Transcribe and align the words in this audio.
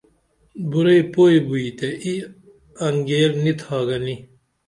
بُرعی 0.69 1.01
پوئی 1.13 1.37
بوئی 1.47 1.69
تے 1.77 1.87
ای 2.03 2.13
انگیر 2.85 3.29
نی 3.43 3.53
تھا 3.61 3.77
گنی 3.87 4.15